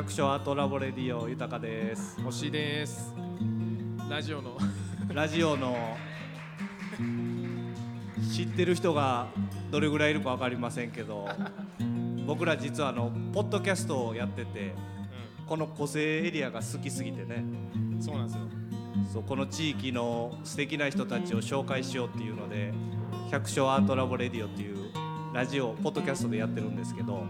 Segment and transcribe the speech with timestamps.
[0.00, 2.18] 百姓 ART LAB radio 豊です。
[2.22, 3.12] 星です。
[4.08, 4.56] ラジオの。
[5.12, 5.76] ラジオの。
[8.34, 9.28] 知ってる人が
[9.70, 11.28] どれぐらいいるか分かりませんけど
[12.26, 14.74] 僕ら実はあのポッドキャストをやってて
[15.46, 17.44] この湖西エリアが好きすぎてね。
[18.00, 18.40] そうなんですよ。
[19.12, 22.72] そうこの地域の素敵な人たちを紹介しようっていうので
[23.30, 24.78] 百姓 ART LAB radio っていう
[25.34, 27.22] ラジオポッドキャストでやってるんですけど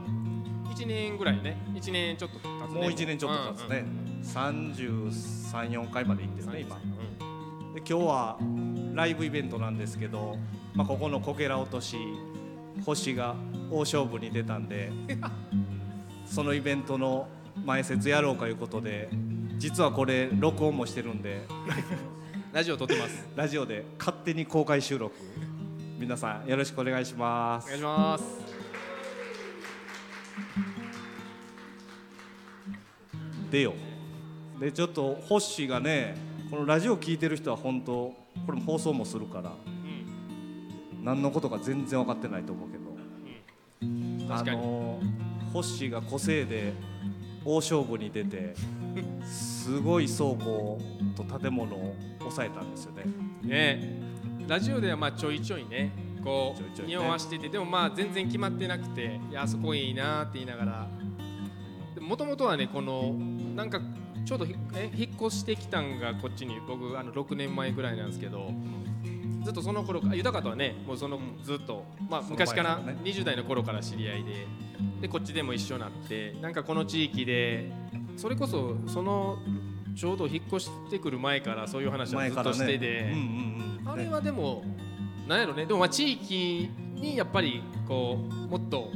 [0.81, 2.81] 1年ぐらいね1年ちょっと経つね。
[2.81, 3.85] もう1年ちょっと経つね、
[4.23, 6.77] 334回まで行ってるね今。
[7.75, 8.39] で今日は
[8.95, 10.37] ライブイベントなんですけど、
[10.75, 11.99] まあ、ここのこけら落とし
[12.85, 13.37] 星が
[13.71, 14.91] 大勝負に出たんで
[16.25, 17.29] そのイベントの
[17.65, 19.09] 前説やろうかいうことで
[19.59, 21.43] 実はこれ録音もしてるんで
[22.53, 23.29] ラジオ撮ってます。
[23.37, 25.15] ラジオで勝手に公開収録。
[25.99, 27.67] 皆さんよろしくお願いします。
[27.67, 28.50] お願いします
[33.51, 33.75] でよ。
[34.61, 36.17] でちょっとホッシーがね
[36.51, 37.93] このラジオ聞いてる人は本当
[38.47, 41.05] これも放送もするからうん。
[41.05, 42.91] 何のことか全然分かってないと思うけど。
[44.29, 44.59] 確かに。
[44.59, 45.01] あの
[45.53, 46.73] ホッシーが個性で
[47.45, 48.55] 大勝負に出て
[49.25, 50.79] すごい倉庫
[51.17, 53.05] と建物を抑えたんですよね。
[53.43, 54.01] ね。
[54.47, 55.93] ラジオではまあちょいちょいね
[56.23, 60.89] こう匂わしててでもまあ全然決まってなくていやあそこいいなって言いながら。
[62.01, 63.15] もともとはねこの
[63.55, 63.81] なんか
[64.25, 68.53] ちょうどひえ引っ越してきたんがこっちに僕あの6年前ぐらいなんですけど
[69.43, 74.47] ずっとその頃豊かとはねもうそのずっと、まあ、昔からからね20代の頃から知り合いで
[75.03, 77.73] でこっちでも一緒になってなんかこの地域で
[78.17, 79.39] それこそその
[79.97, 83.89] ちょうど引っ越してくる前からそういう話はずっとしてて、うんうんうん。
[83.89, 84.63] あれはでも
[85.27, 88.91] なんやろねでもまあ地域にやっぱりこうもっと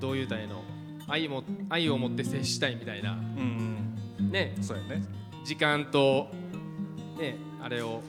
[0.00, 0.62] どういうたらいいの
[1.06, 3.12] 愛も愛を持って接したいみたいな。
[3.12, 3.93] うんうん
[4.30, 5.04] ねうんそうやね。
[5.44, 6.28] 時間と
[7.18, 8.02] ねあれを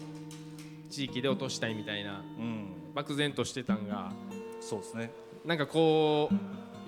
[0.90, 2.68] 地域で落としたいみたいなうん。
[2.94, 4.12] 漠然としてたんが
[4.62, 5.12] そうですね。
[5.46, 6.36] なんかこう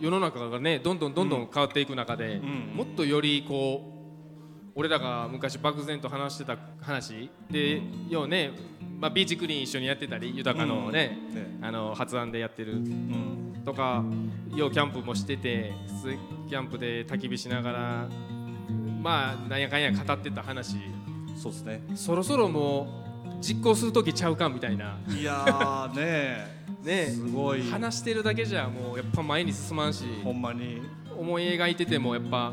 [0.03, 3.97] 世の中がねどんどんどんどん変わっていく中で、んもっとよりこう
[4.79, 8.51] 俺らが昔漠然と話してた話で、ようね、
[8.99, 11.57] まあ、ビーチクリーン一緒にやってたり豊かのね,、ね。
[11.61, 13.63] あの発案でやってるうん。
[13.65, 14.03] とか
[14.55, 16.15] ようキャンプもしててす
[16.47, 18.07] キャンプで焚き火しながら
[19.01, 20.77] まあなんやかんや語ってた話。
[21.35, 21.81] そうですね。
[21.95, 23.07] そろそろもう
[23.41, 24.97] 実行する時ちゃうかみたいな。
[25.09, 27.63] いやーね ねすごい。
[27.63, 30.05] 話してるだけじゃもうやっぱ前に進まんし。
[30.23, 30.81] ほんまに、
[31.17, 32.51] 思い描いててもやっぱ。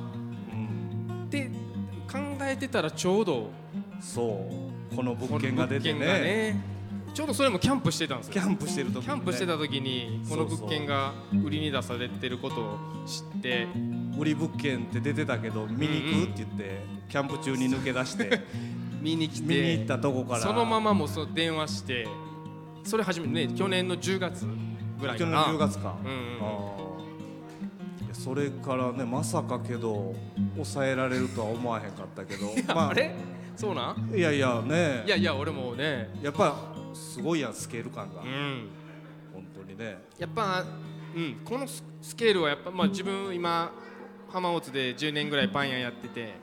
[0.53, 1.51] うん、で
[2.11, 3.51] 考えてたらちょうど。
[4.01, 4.49] そ
[4.93, 4.97] う。
[4.97, 6.75] この物件が出て物件がね。
[7.15, 8.33] ちょうどそれもキャンプしてたんですよ。
[8.33, 11.13] キャンプしてる時に、ね、キャンプしてた時にこの物件が
[11.45, 13.69] 売りに出されてることを知って
[14.19, 18.43] 売り物件って出てたけど見に行くって言って、キャンプ中に抜け出して
[19.01, 20.41] 見に来見に行てったとこから。
[20.41, 22.07] そのままもうその電話して
[22.85, 24.47] それ初めてね去年の10月
[25.01, 26.11] ぐらい去年のかな10月か、うん
[28.09, 28.15] うん。
[28.15, 30.15] それからねまさかけど
[30.55, 32.53] 抑えられるとは思わへんかったけど。
[32.75, 33.15] まあれ？
[33.57, 34.13] そうなん？
[34.17, 36.11] いやいやねいやいや俺もね。
[36.23, 36.57] やっぱ
[36.95, 38.69] すごいやんスケール感が、うん。
[39.33, 39.99] 本当にね。
[40.19, 40.65] やっぱ、
[41.15, 43.73] うん、このススケールはやっぱ、まあ、自分今
[44.35, 46.35] 浜松で10年ぐらいパン屋やってて。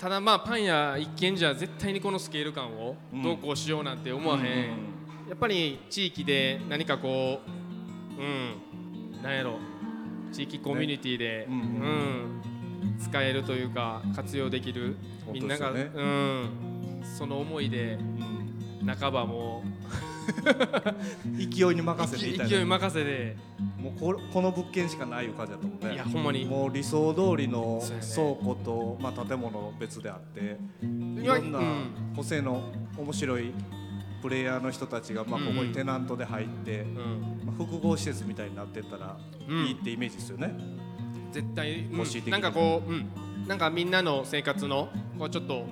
[0.00, 4.44] ただまあパン屋一軒じゃ絶対にこのスケール感をうんどうこうしようなんて思わへん、
[5.28, 7.40] やっぱり地域で何かこ
[8.18, 9.58] ううんなんやろ。
[10.32, 12.98] 地域コミュニティで、ねうんうん。
[12.98, 14.96] 使えるというか活用できる。
[15.24, 17.98] 本みんなが、うん、その思いで
[18.80, 18.86] うん。
[18.86, 19.62] 半ばも
[21.38, 23.36] 勢いに任うせていた勢い任せで
[23.78, 25.94] もうこれこの物件しかないいう感じだと思うね。
[25.94, 26.44] いやほんまに。
[26.44, 31.90] もう理想通りの倉庫と、まあ、建物別であっていろんなうん。
[32.14, 32.62] 個性の
[32.96, 33.52] 面白い
[34.22, 37.42] プレイヤーの人たちが、まあ、うんここにテナントで入って、うん。
[37.46, 39.16] まあ、複合施設みたいになってったら
[39.48, 39.66] うん。
[39.66, 40.54] いいってイメージですよね。
[41.32, 42.30] 絶対、うん。
[42.30, 43.10] なんかこう、うん、
[43.46, 45.66] なんかみんなの生活のこうちょっと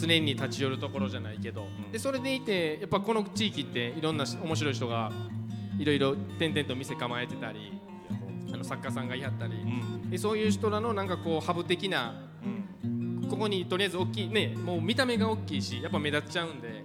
[0.00, 1.92] 常に立ち寄るところじゃないけど、ん。
[1.92, 5.12] でそれでいてやっぱこの地域っていろんなし面白い人が
[5.78, 7.78] いろいろ点々と店構えてたり
[8.52, 10.10] あの作家さんがいはったり、うん。
[10.10, 12.14] でそういう人らのなんかこうハブ的な
[12.44, 13.28] うん。
[13.28, 16.84] ここにとりあえず大きいねもう見た目が大きいしやっぱ目立っちゃうんで。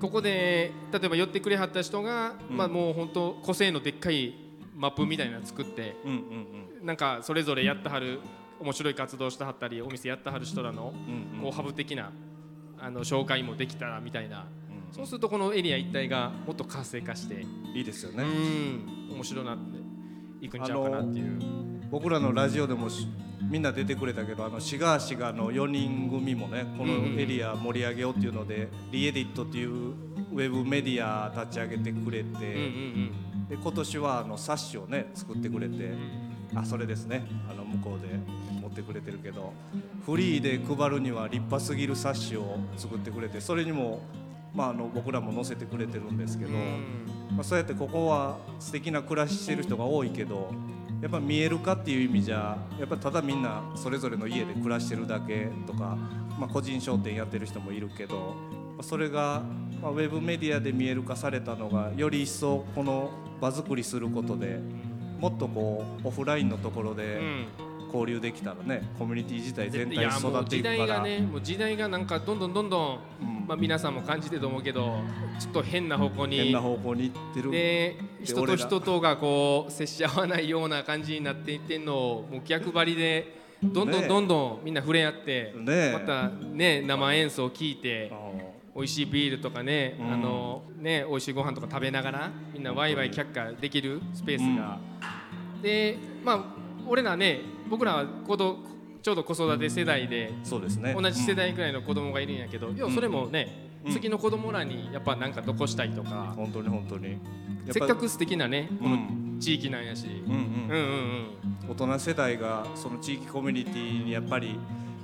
[0.00, 2.56] ここで例えば寄ってくれはった人が、うん。
[2.56, 4.34] まあもう本当個性のでっかい
[4.74, 5.96] マップみたいなの作って
[6.82, 8.20] なんかそれぞれやってはる
[8.60, 11.42] 面白い活動してはったりお店やってはる人らのうんうん。
[11.42, 12.12] こうハブ的な
[12.78, 14.40] あの紹介もできたらみたいな。
[14.40, 17.44] うんそうするとこのエリア一帯がもっと活性化して
[17.74, 18.22] いいですようね。
[18.22, 21.38] ん面白なっていくんちゃうかなっていう。
[21.90, 23.08] 僕らのラジオでもし
[23.50, 33.12] みんな出てくれたけどあのシガーシガの4人組もねこのエリア盛り上げようっていうので、リエディットっていうウェブメディア立ち上げてくれて、うんうん
[33.48, 35.92] で今年はあの冊子をね作ってくれて、
[36.54, 37.26] あそれですね。
[37.50, 38.08] あの向こうで
[38.60, 39.52] 持ってくれてるけど。
[40.04, 44.02] フリーで配るには立派すぎる冊子を作ってくれてそれにも、
[44.54, 47.06] まあ、あの僕らも載せてくれてるんですけど、うん。
[47.32, 50.52] まあ、そうやってここは素敵な暮らししてる人が多いけど
[51.02, 55.98] やっぱ見えるかっていう意味じゃやっぱただみんなそれぞれの家で暮らしてるだけとか、
[56.38, 58.34] まあ、個人商店やってる人もいるけど、
[58.76, 59.42] まあそれが、
[59.82, 63.10] まあ、ウェブメディアで見える化されたのがより一層この
[63.40, 64.60] 場作りすることで
[65.18, 67.46] もっとこうオフラインのところでうん。
[67.86, 70.76] 交流できたらねコミュニティ自体全い体育やもう時っていくから。
[70.76, 73.46] 代がねもう時代がなんかどんどんどんどん、うん。
[73.46, 75.00] まあ、皆さんも感じてると思うけど
[75.38, 76.36] ちょっと変な方向に。
[76.36, 77.50] 変な方向に行ってる。
[77.50, 85.54] で人と人とがこう接し合わないような感じになっていってんのをもう逆張りでどんどねんどんどんみんな触れ合って、
[85.92, 88.16] またね生演奏を聞いてあ
[88.76, 90.12] 美味しいビールとかね、うん。
[90.12, 94.78] あのね美味しいご飯とか食べながらみんなワイワイ却下できるスペースが、
[95.62, 96.44] でまあ
[96.86, 98.58] 俺らね僕らは子ど
[99.02, 100.94] ちょうど子育て世代でーそうですね。
[100.94, 103.92] 同じ世代ぐらいの子供がいるんやけど、要はそれもね、うん。
[103.92, 107.12] 次の子供らにやっぱなんか残したいとか、本当に本当に。
[107.66, 110.38] やせっぱかく素敵なねこのうん地域なんやし、うんうん。
[110.38, 111.70] うんうんうん。
[111.70, 114.58] 大人世代がその地域コミュニティにやっぱり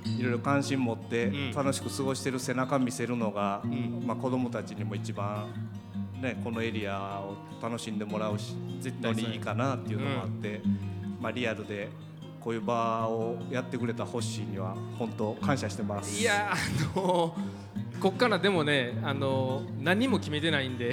[0.05, 1.51] いろいろ関心持ってうん。
[1.53, 4.03] 楽しく過ごしてる背中見せるのが、ん。
[4.05, 5.47] まあ、子どもたちにも一番、
[6.21, 10.61] ね、このエリアを楽しんでもらうし絶対にいいかなっていうのもあって、
[11.21, 11.89] まあ、リアルで
[12.39, 16.21] こういう場をやってくれたホッシーには本当感謝してます。
[16.21, 17.33] いやあの
[18.01, 20.91] こっからでもねあの何も決めてないんで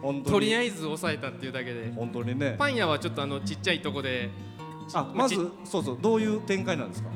[0.00, 0.34] 本当に。
[0.34, 1.90] とりあえず抑えたっていうだけで。
[1.96, 2.54] 本当にね。
[2.56, 4.30] パン屋はちょっとあのちっちゃいとこで
[4.94, 5.34] あまず
[5.64, 7.08] そうそうどういう展開なんですか？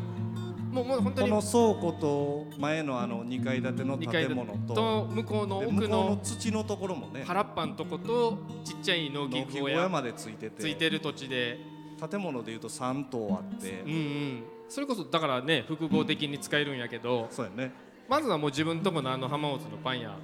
[0.76, 11.76] もうもう本当にこの倉庫と前のあの2階建ての2階建物とと向こうので奥向こうのの土のところもね原っぱのとことちっちゃい農機農機具屋小屋までついててついてる土地で。
[12.10, 14.42] 建物でいうと3棟あって、うんうん。
[14.68, 17.72] それこそだからね複合的に使えるんやけどそうやね。
[18.08, 20.16] まずはもう自分とこのあの浜松のパン屋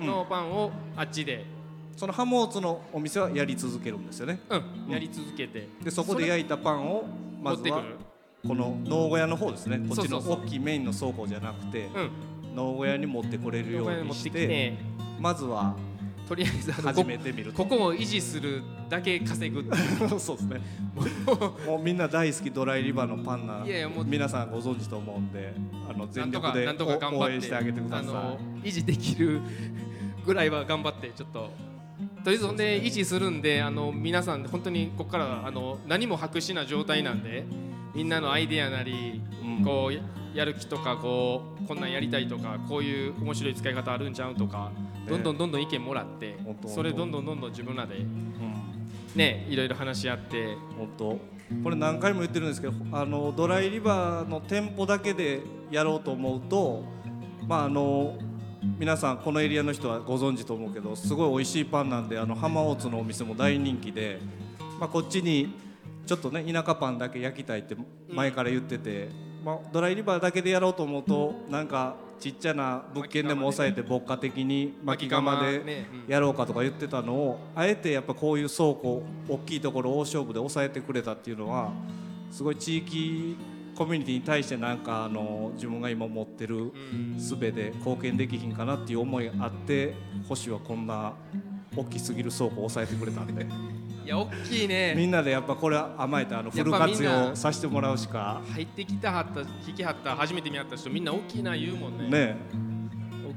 [0.00, 1.44] のパンをあっちで、
[1.94, 4.40] そのハモーツのお店はやり続けるんですよね。
[4.48, 5.68] うん、やり続けて。
[5.82, 7.04] でそこで焼いたパンを
[7.40, 8.09] まずは持ってくる
[8.46, 9.78] この農小屋の方ですね。
[9.88, 12.10] こっちの大きいメインの倉庫じゃなくてうん。
[12.54, 14.78] 農小屋に持ってこれるようにしててきて
[15.20, 15.76] まずは
[16.26, 17.64] とりあえず始こめてみると。
[17.64, 19.64] ここを維持するだけ稼ぐ
[20.18, 20.60] そうですね。
[21.66, 25.52] もうみんな大好きドライリバーのパンナいやいやもう皆さんご存知と思うんで
[25.88, 26.68] あの全力で
[27.12, 28.08] 応援してあげてください。
[28.08, 29.40] あの維持できる
[30.24, 31.50] ぐらいは頑張ってちょっと。
[32.24, 37.44] とりあえずほんで維持するんであの皆さん本当にここからあの何も白紙な状態なんで
[37.94, 39.64] みんなのアイデアなり、うん。
[39.64, 40.00] こうや
[40.32, 44.70] やる気とかこうこんなんやりたいとかこういう面白い使い方あるんちゃうとか、
[45.08, 48.54] どんどんどんどん意見もらってそれどんどんどんどん自分らでうん。
[49.16, 50.56] ねいろいろ話し合って。
[50.76, 51.40] 本当。
[51.64, 55.40] これ何回も言ってるんですけどあのドライリバーの店舗だけで
[55.70, 56.84] やろうと思うと
[57.46, 58.16] まああの
[58.78, 64.20] 皆さんこのエリアの人はご存知と思うけどすごい美味しいパンなんであの浜大津のお店も大人気で、
[64.78, 65.52] まあ、こっちに
[66.10, 67.76] ちょっとね田舎パンだけ焼きたいって
[68.08, 69.10] 前から言ってて、
[69.44, 81.70] まあ、ドライリバーだけでやろうと思うとなんかちっちゃな物件でも抑えて牧歌的に巻き釜でやろうかとか言ってたのをあえてやっぱこういう倉庫大きいところ大勝負で抑えてくれたっていうのは
[82.32, 83.36] すごい地域
[83.76, 87.14] コミュニティに対してなんかあの自分が今持ってるうん。
[87.16, 89.94] 術で貢献できひんかなっていう思いがあって
[90.28, 91.12] 星はこんな
[91.76, 93.44] 大きすぎる倉庫を抑えてくれたんで。
[93.44, 94.94] いや大きいね。
[94.96, 98.42] みんなでやっぱこれは甘えてあのフル活な用させてもらうしか。
[98.52, 102.08] 入ってきたはった引きはった初めて見合った人みんな大きいな言うもんね。
[102.08, 102.36] ね。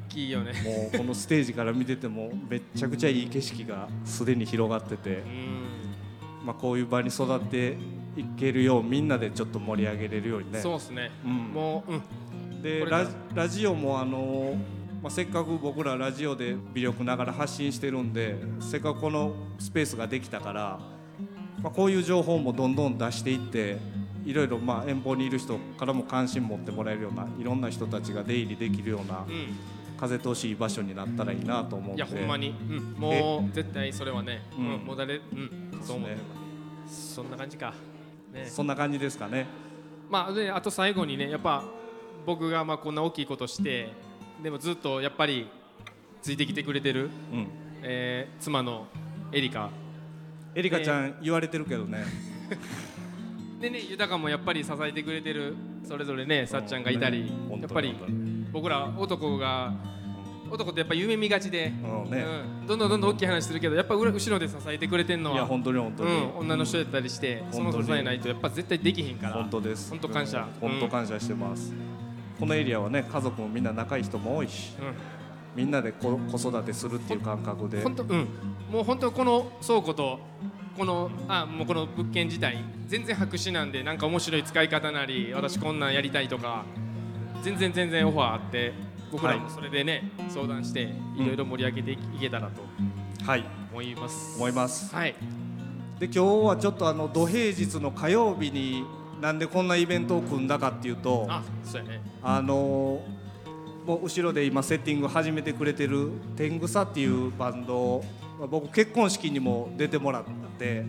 [0.08, 0.52] 大きいよね。
[0.64, 5.10] もうこのステージから見ててもめっちゃくちゃいい景色がすでに広がってて。
[5.10, 5.14] う。
[5.26, 5.64] ん。
[6.46, 7.78] まあ、こういう場に育って
[8.18, 10.60] いけるようみんなでちょっと盛り上げれるようにね。
[10.60, 11.12] そうっすね。
[11.24, 11.32] うん。
[11.54, 12.62] もううん。
[12.62, 14.56] でラジラジオもあの、
[15.04, 20.80] まあ、せっかく僕らラジオで微力ながら発信してるんでせっかくこのスペースができたから、
[21.62, 23.80] まあ、こういう情報もどんどん出していって
[24.26, 29.26] いろいろまあ遠方にいる人からも関心持ってもらえるようないろんな人たちが出入りできるようなう
[30.00, 32.50] 風通しいい場所になったらいいなと思うんんいでやほんまに。
[32.70, 32.80] うん。
[32.98, 34.68] もう絶対それはねううん。
[34.84, 35.80] んもう誰うん。
[35.84, 36.16] そう思って
[36.86, 37.74] ますそんな感じか。
[38.34, 38.46] ね。
[38.48, 39.48] そんな感じですかね。
[40.10, 41.64] まあであと最後にねやっぱ
[42.26, 43.92] 僕がまあこんな大きいことして
[44.44, 45.48] でもずっとやっぱり
[46.22, 47.48] ついてきてくれてるうん。
[47.82, 48.88] えー妻の
[49.32, 49.70] エリカ。
[50.54, 52.04] エリカちゃん言われてるけどね。
[53.62, 57.96] でね豊もやっぱり支えてくれてるそれぞれねさっちゃんがいたり、うんやっぱり
[58.52, 59.74] 僕ら男が
[60.52, 62.12] 男ってやっぱ夢見がちで、うん。
[62.12, 62.26] ね。
[62.62, 62.68] うん。
[62.68, 69.34] どんどんどんどん大きい話するけどやっぱ裏後ろで支えてくれてんのはいや本当に本当に、うん、女の人やったりしてその支えないとやっぱ絶対できひんから。
[69.36, 69.90] 本当です。
[69.90, 70.46] 本当感謝。
[70.60, 71.74] 本当感謝してます、
[72.44, 74.94] このエリアはね家族もみんな仲いい人も多いしうん。
[75.56, 77.82] みんなで子子育てするっていう感覚で。
[77.82, 78.28] 本当うん。
[78.70, 80.20] もう本当この倉庫と
[80.78, 82.58] このあもうこの物件自体
[82.88, 86.66] 全然白紙なんでなんか面白い使い方なり私こんなんやりたいとか
[87.44, 88.74] 全然全然オファーあって
[89.10, 90.82] 僕らもそれでね、相談して
[91.16, 92.62] いろいろ盛り上げていけたらと
[93.24, 93.46] はい。
[93.72, 94.94] 思います、思います。
[94.94, 95.16] はい。
[95.98, 98.84] で今日はちょっとあの土平日の火曜日に
[99.24, 102.02] なんでこんなイベントを組んだかっていうとあそうやね。
[102.22, 103.02] あの
[103.86, 108.06] もう後ろで今セッティング始めてくれてる天草っていうバンドを
[108.38, 110.24] まあ僕結婚式にも出てもらっ
[110.60, 110.84] て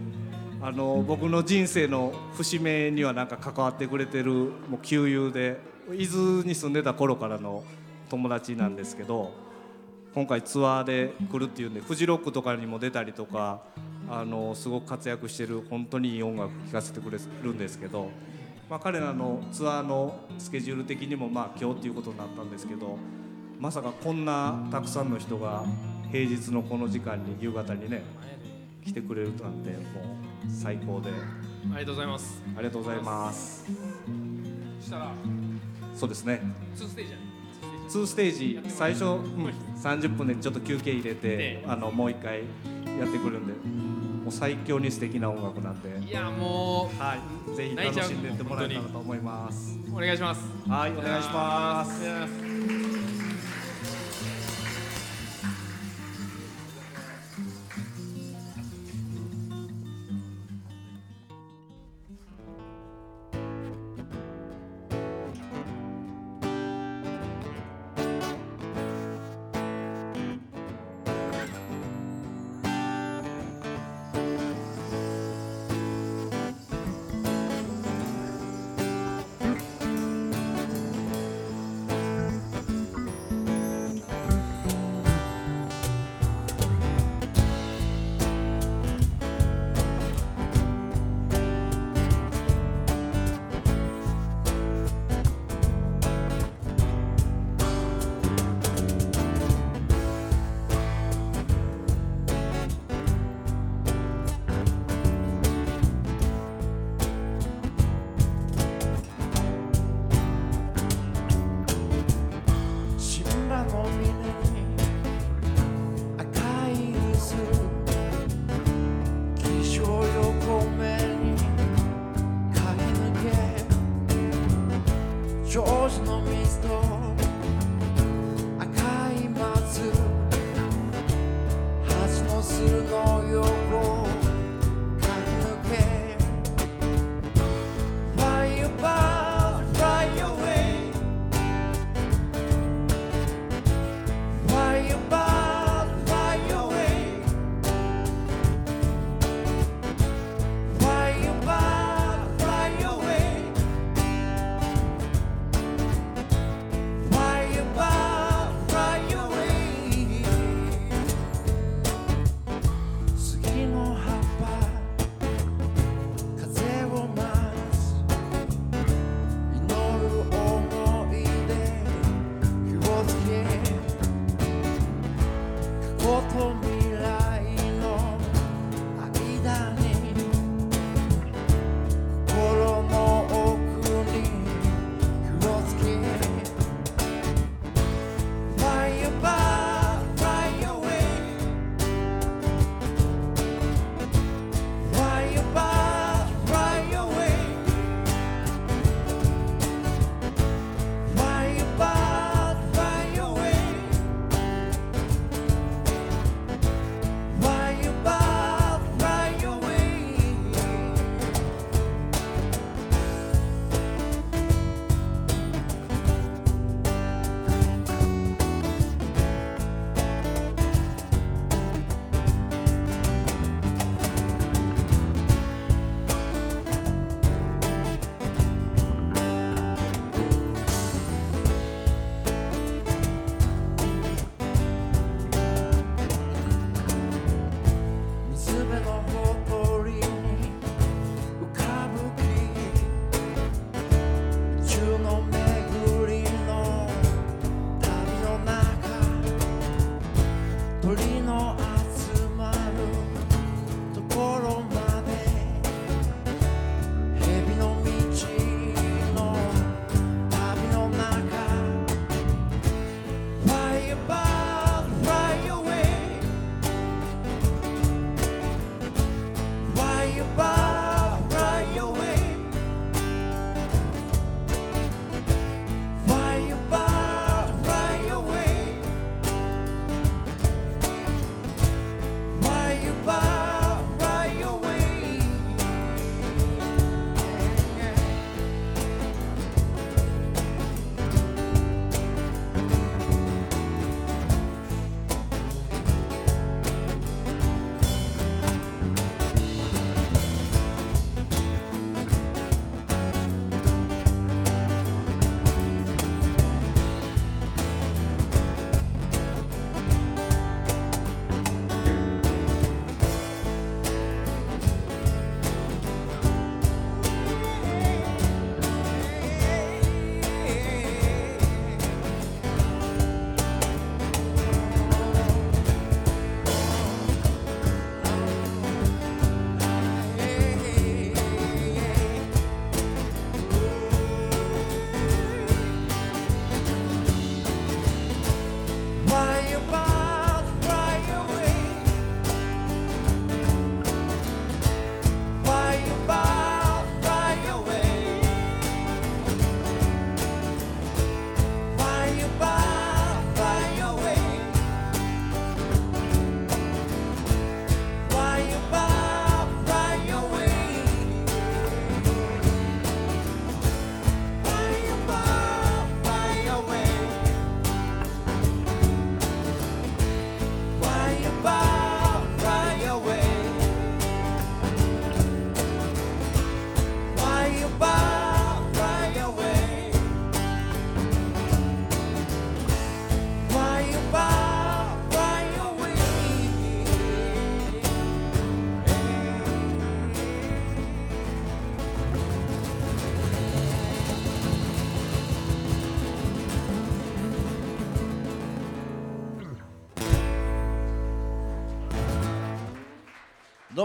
[0.60, 5.60] あの僕の人生の節目にはなんか関わってくれてるもう旧友で
[5.92, 7.62] 伊豆に住んでた頃からの
[8.10, 9.30] 友達なんですけど
[10.14, 13.62] 今回ツアーで来るっていうんでフジロックとかにも出たりとか
[14.08, 18.10] あのすごく活躍してる本当にいい音楽聴かせてくれるんですけど、
[18.70, 22.96] まあ、彼らのツアーのスケジュール的にもまあ今日っていうことになったんですけど
[23.58, 25.64] まさかこんなたくさんの人が
[26.12, 28.02] 平日のこの時間に夕方にね
[28.84, 29.78] 来てくれるなんても
[30.46, 31.10] う最高で。
[31.72, 32.42] ありがとうございます。
[32.56, 33.64] ありがとうございます。
[34.80, 35.12] そしたら
[35.94, 36.42] そうですね。
[36.76, 37.33] 2ステージ
[37.88, 42.40] 2ステージ最初、うん、30分でちょっと休憩入れてであのもう一回
[42.98, 43.52] やってくるんで
[44.24, 46.06] もう最強に素敵な音楽なんで。
[46.06, 47.16] いやもは
[47.52, 47.54] い。
[47.54, 49.78] ぜひ楽しんでいってもらえたらと思います。
[49.92, 49.96] う。
[49.96, 50.40] お願いします。
[50.66, 52.53] はいお願いします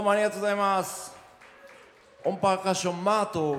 [0.00, 1.14] どうもありがとうございます。
[2.24, 3.58] オンパーカッションマート。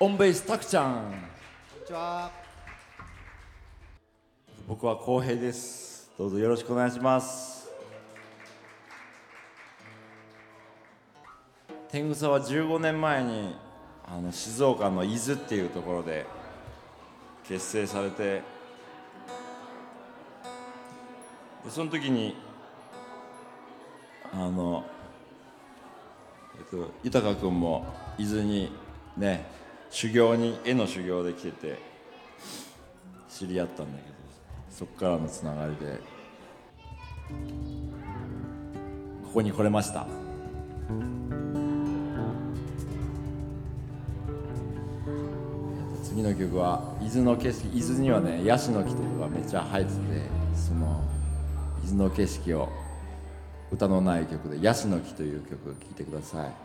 [0.00, 0.94] オンベースタクちゃん。
[0.94, 1.00] こ
[1.78, 2.32] んにちは。
[4.66, 6.10] 僕は浩平です。
[6.18, 7.70] どうぞよろしくお願いします。
[11.92, 13.54] 天草は15年前に
[14.04, 16.26] あの静岡の伊豆っていうところで
[17.46, 18.42] 結成されて
[21.68, 22.36] その時に
[24.32, 24.84] あの、
[26.56, 27.86] えっと、豊君も
[28.18, 28.70] 伊豆に
[29.16, 29.46] ね
[29.90, 31.78] 修行に絵の修行で来てて
[33.28, 34.14] 知り合ったんだけど
[34.70, 35.98] そこからのつながりで
[39.24, 40.06] ここに来れました。
[46.04, 49.96] 次の曲は伊豆の景色伊豆にはねヤシの木というのがめっちゃ生えてて
[50.54, 51.02] その
[51.94, 52.68] の景色を
[53.72, 56.63] 歌のない曲で「ヤシの木」という曲を聴いてください。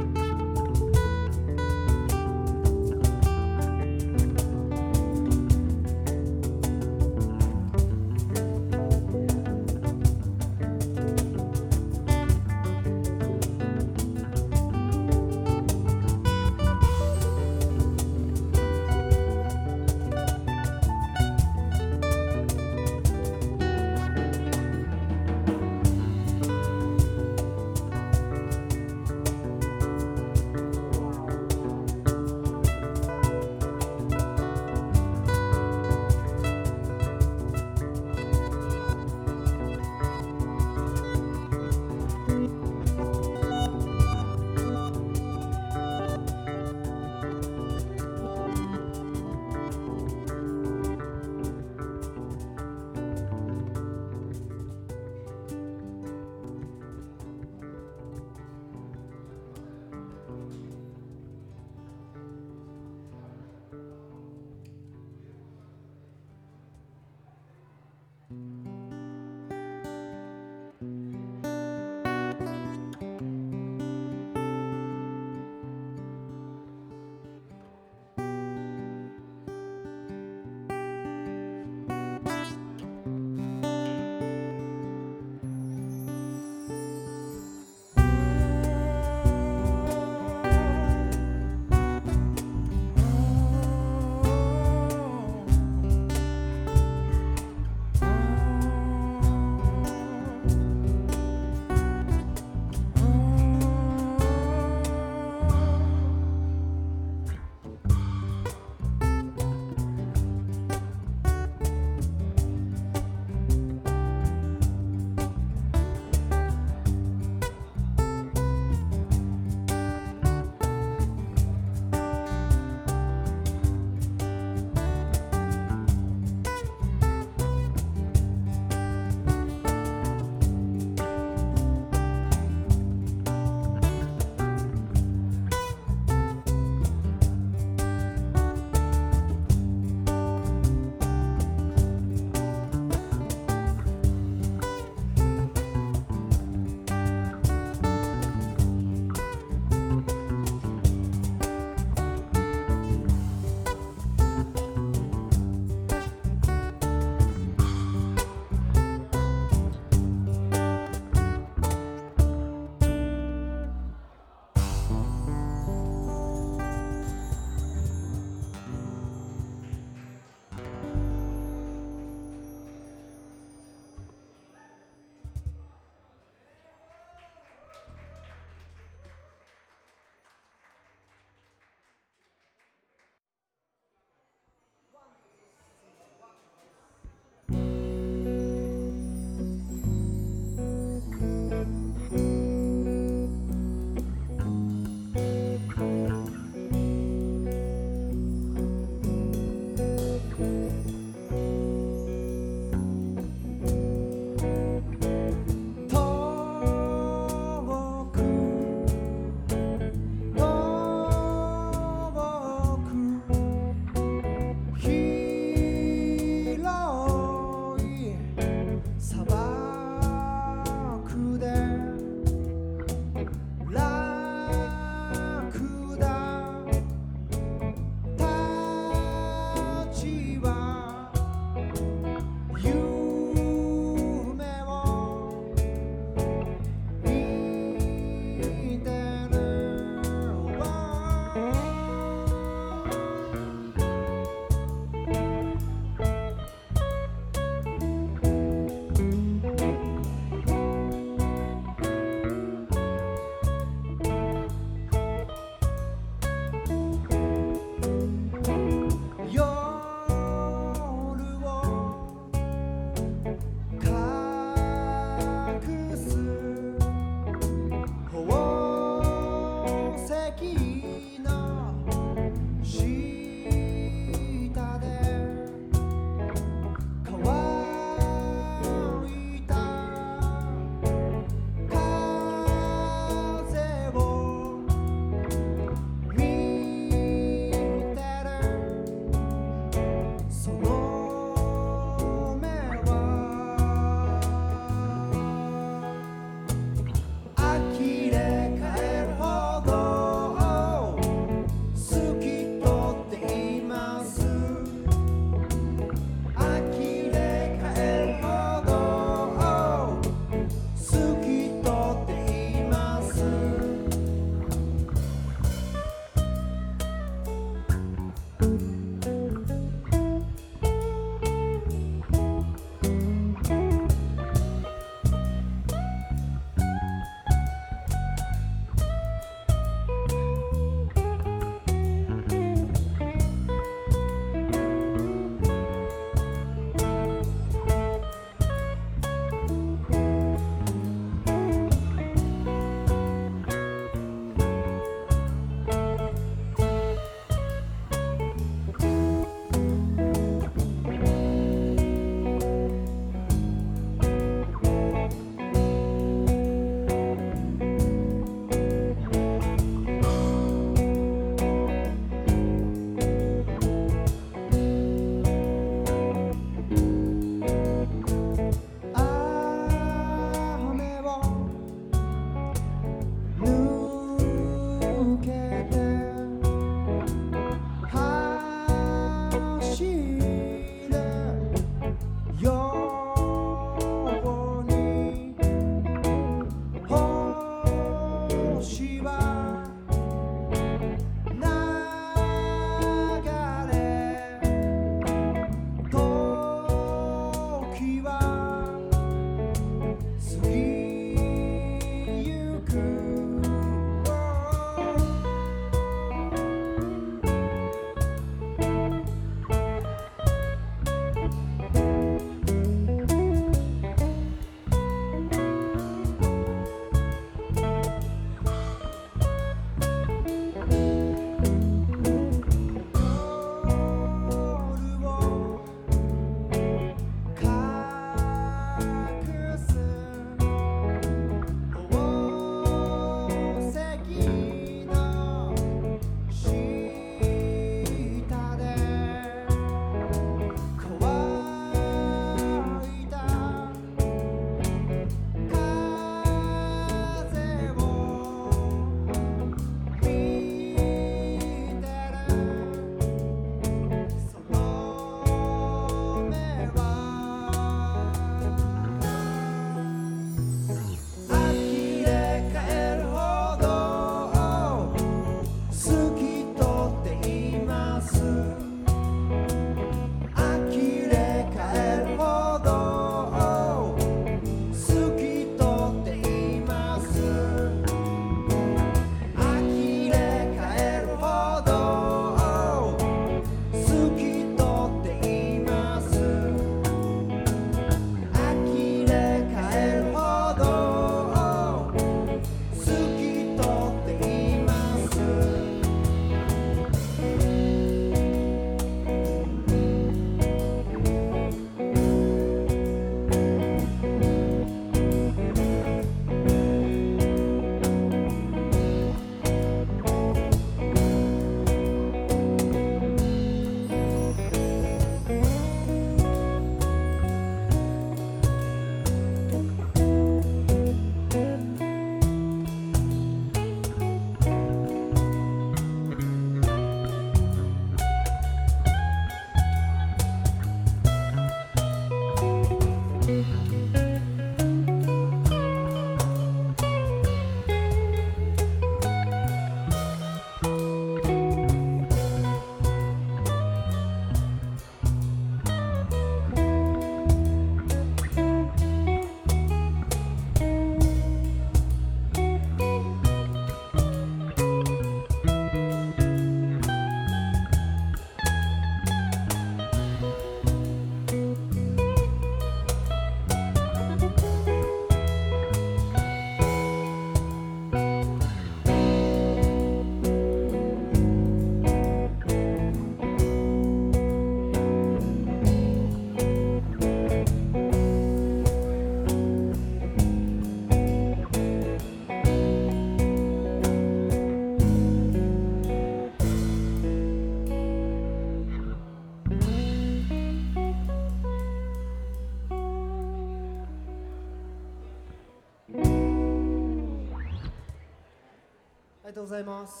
[599.31, 600.00] ありがとうございます。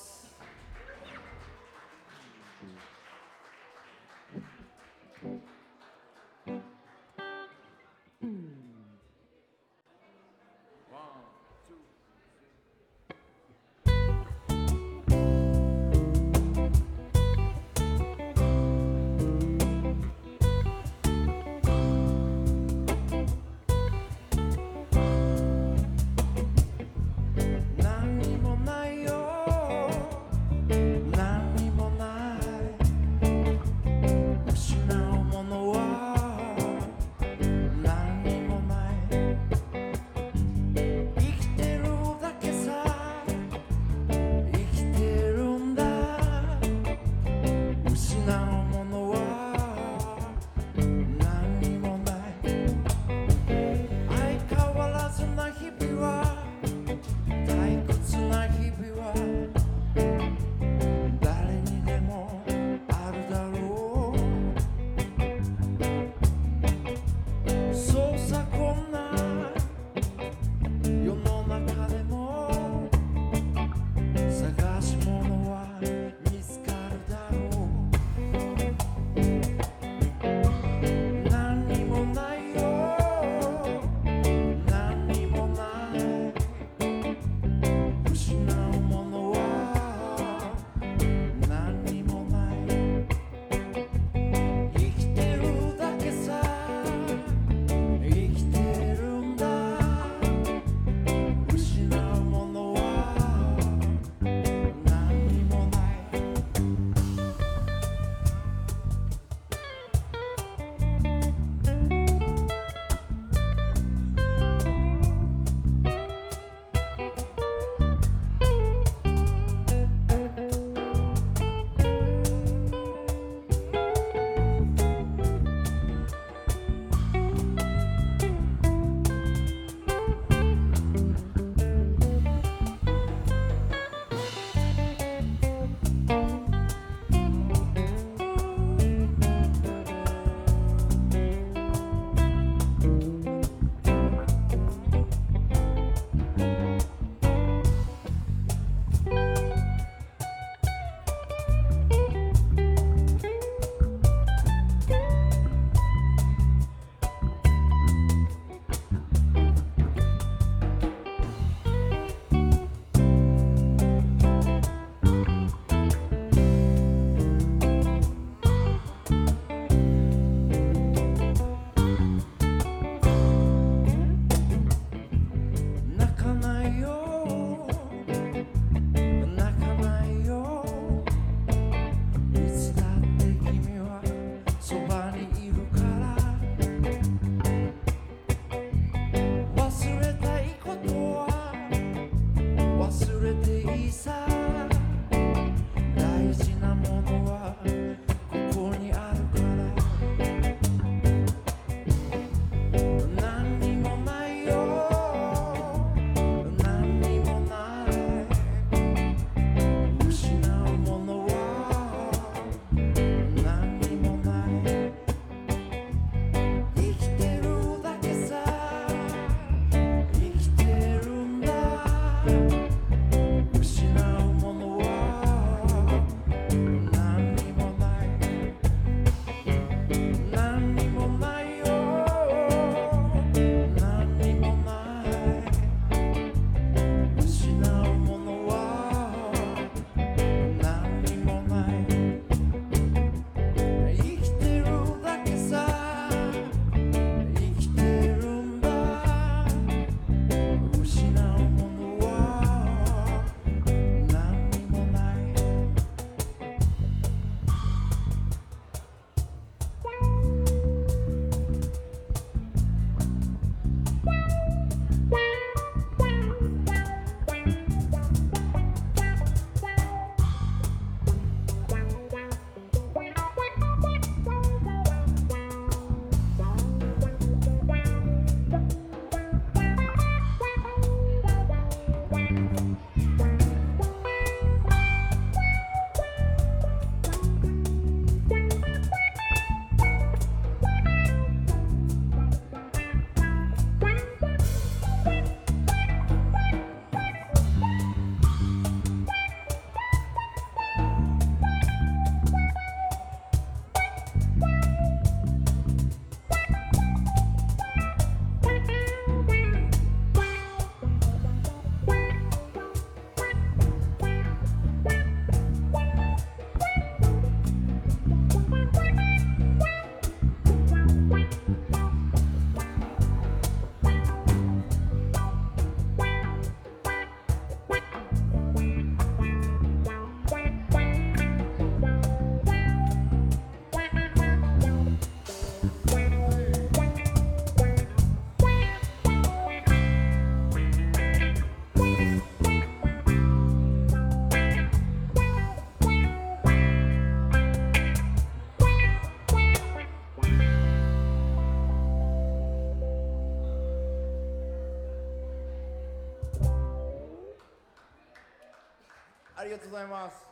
[359.41, 360.27] ありがとうございます。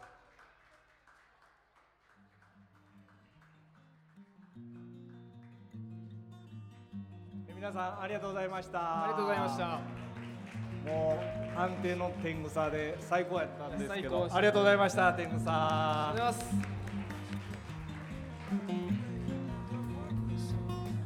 [7.56, 8.80] 皆さんありがとうございました。
[8.80, 9.80] ありがとうございました。
[10.86, 11.20] も
[11.58, 16.70] う安定の天草で最高やったんですけどありがとうございました天あり草がとうございます。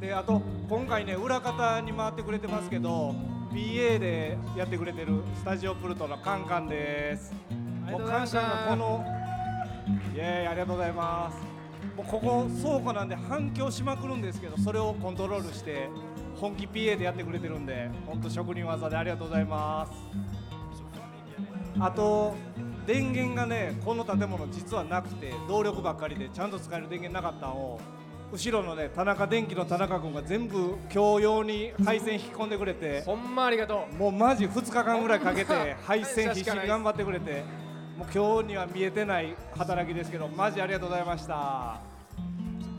[0.00, 3.14] であと今回ね裏方に回ってくれてますけど
[3.50, 7.32] PA でやってくれてるスタジオプルトのカンカンです
[7.90, 9.04] もうカンカンがこの
[10.14, 11.38] イエーイありがとうございます。
[11.96, 15.88] もうここ倉庫なんで反響しまくるんですけどそれをコントロールして
[16.36, 19.92] 本気 PA でやってくれてるんで本当職人技でありがとうございます。
[21.78, 22.34] あと
[22.86, 27.80] 電源がねこの建物実はなくて動力ばっかりでちゃんと使える電源なかったのを
[28.32, 33.94] 後ろのね田中電機の田中君が全部共用に配線引き込んでくれてほんまありがとう。
[33.96, 37.44] もうマジ2日間ぐらいかけてま配線必死に頑張ってくれて
[37.96, 41.80] もう今日には見えてない働きですけどマジありがとうございました。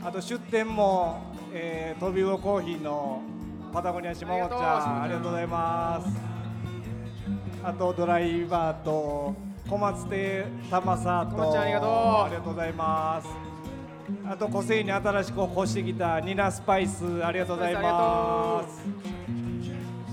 [0.04, 3.22] あと出店も、えー、トビウオコーヒーの
[3.72, 6.08] パタゴニア島本ちゃんあありがとうございます。
[7.64, 9.34] あとドライバーと
[9.68, 11.90] 小松亭玉沢と小松ちゃんありがとう。
[11.90, 13.28] ありがとうございます。
[14.28, 18.84] あと個性に新しく越してきたニナスパイスありがとうございます。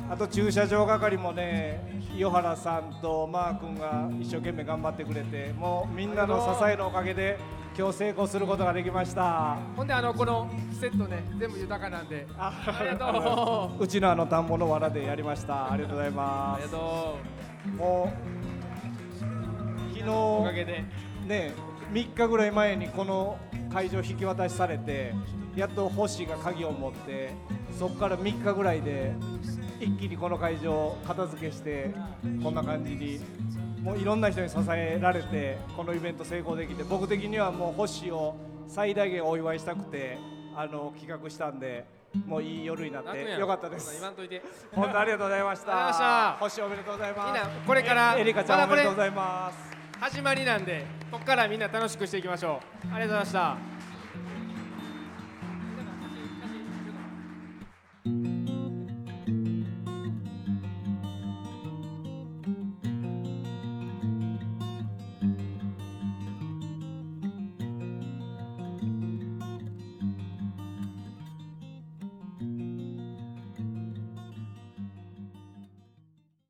[0.10, 7.38] あと駐車場係もね伊原さんとマー君が一生懸命頑張ってくれてもうみんなの支えのおかげで
[7.78, 9.58] 今日成功することができました。
[9.76, 10.50] ほんであのこの
[10.80, 12.26] セットね全部豊かなんで。
[12.38, 13.82] あありがとう。
[13.84, 15.70] うちのあの田んぼの藁でやりました。
[15.70, 17.18] ありがとうございまありすがと
[17.78, 18.14] も
[19.94, 20.84] う昨うおか日げで。
[21.26, 21.52] ね
[21.92, 23.38] 3日ぐらい前にこの
[23.72, 25.14] 会場引き渡しされて
[25.56, 27.32] やっと星が鍵を持って
[27.78, 29.14] そこから3日ぐらいで
[29.80, 31.92] 一気にこの会場片付けして
[32.42, 33.20] こんな感じに
[33.82, 38.36] もういろんな人に支えられてこのイベント成功できて僕的にはもう星を
[38.68, 40.18] 最大限お祝いしたくて
[40.56, 41.86] あの企画したんで
[42.28, 43.92] もういい夜になってよかったです。
[43.94, 44.42] 言わんといて。
[44.72, 46.38] 本当ありがとうございました。
[46.40, 47.42] 星おめでとうございます。
[47.66, 49.58] これからえエリカちゃんおめでとうございます。
[50.00, 52.62] 始まりなんでここからみんな楽しくしていきましょ
[52.92, 52.94] う。
[52.94, 53.73] ありがとうございました